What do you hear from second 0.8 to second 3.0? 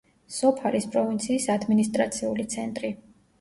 პროვინციის ადმინისტრაციული ცენტრი.